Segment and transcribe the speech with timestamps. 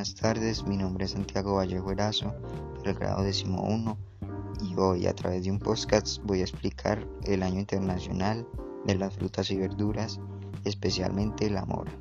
[0.00, 2.32] buenas tardes, mi nombre es Santiago Vallejo Erazo,
[2.82, 3.98] del grado décimo uno,
[4.62, 8.48] y hoy a través de un podcast voy a explicar el año internacional
[8.86, 10.18] de las frutas y verduras,
[10.64, 11.92] especialmente la mora.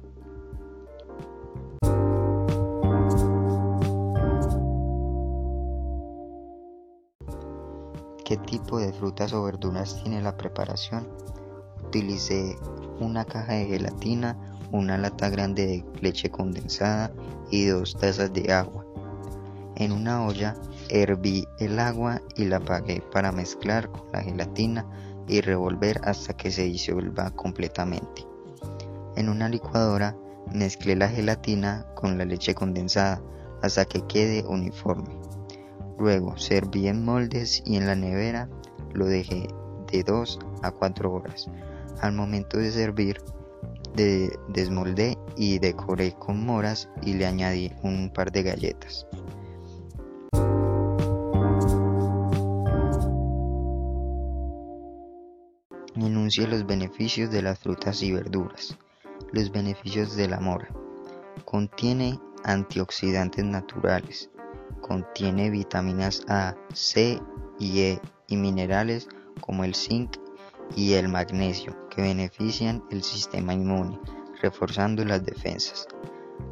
[8.23, 11.05] ¿Qué tipo de frutas o verduras tiene la preparación?
[11.84, 12.55] Utilicé
[13.02, 17.12] una caja de gelatina, una lata grande de leche condensada
[17.52, 18.86] y dos tazas de agua.
[19.76, 20.55] En una olla
[20.90, 24.86] herví el agua y la apagué para mezclar con la gelatina
[25.28, 28.26] y revolver hasta que se disuelva completamente.
[29.16, 30.18] En una licuadora
[30.54, 33.22] mezclé la gelatina con la leche condensada
[33.62, 35.20] hasta que quede uniforme.
[35.98, 38.50] Luego serví en moldes y en la nevera
[38.94, 39.48] lo dejé
[39.92, 41.50] de 2 a 4 horas.
[42.02, 43.22] Al momento de servir,
[43.99, 49.05] de desmoldé y decoré con moras y le añadí un par de galletas.
[55.95, 58.77] Enuncie los beneficios de las frutas y verduras.
[59.33, 60.70] Los beneficios de la mora.
[61.44, 64.30] Contiene antioxidantes naturales.
[64.81, 67.20] Contiene vitaminas A, C
[67.59, 69.09] y E y minerales
[69.42, 70.16] como el zinc
[70.75, 74.00] y el magnesio que benefician el sistema inmune,
[74.42, 75.88] reforzando las defensas.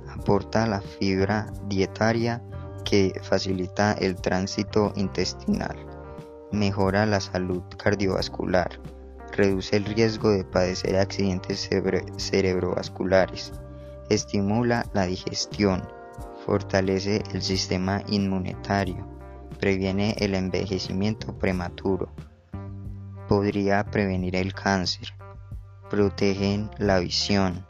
[0.10, 2.44] Aporta la fibra dietaria
[2.84, 5.76] que facilita el tránsito intestinal.
[6.52, 8.80] Mejora la salud cardiovascular.
[9.34, 11.70] Reduce el riesgo de padecer accidentes
[12.18, 13.52] cerebrovasculares.
[14.10, 15.84] Estimula la digestión.
[16.46, 19.06] Fortalece el sistema inmunitario.
[19.60, 22.10] Previene el envejecimiento prematuro
[23.28, 25.14] podría prevenir el cáncer,
[25.90, 27.66] protegen la visión,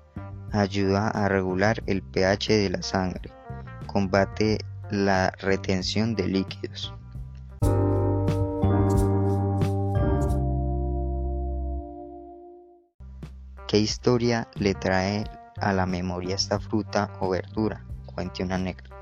[0.51, 3.31] ayuda a regular el pH de la sangre,
[3.85, 4.59] combate
[4.89, 6.93] la retención de líquidos.
[13.67, 15.25] ¿Qué historia le trae
[15.57, 17.85] a la memoria esta fruta o verdura?
[18.05, 18.96] Cuente una anécdota.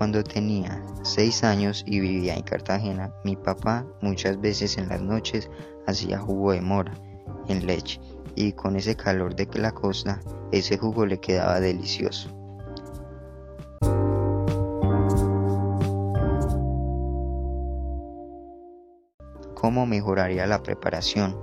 [0.00, 5.50] Cuando tenía seis años y vivía en Cartagena, mi papá muchas veces en las noches
[5.86, 6.94] hacía jugo de mora
[7.48, 8.00] en leche
[8.34, 10.18] y con ese calor de la costa
[10.52, 12.30] ese jugo le quedaba delicioso.
[19.54, 21.38] ¿Cómo mejoraría la preparación?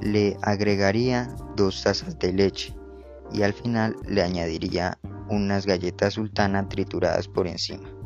[0.00, 2.74] Le agregaría dos tazas de leche
[3.30, 4.98] y al final le añadiría
[5.28, 7.97] unas galletas sultana trituradas por encima.